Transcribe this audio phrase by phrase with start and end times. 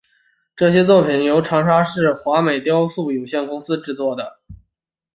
[0.55, 4.39] 这些作品是由长沙市华美雕塑有限公司制作的。